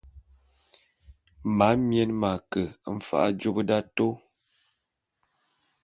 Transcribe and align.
Mamien 1.57 2.11
m'ake 2.21 2.63
mfa'a 2.95 3.27
jôp 3.39 3.57
d'atôô. 3.67 4.09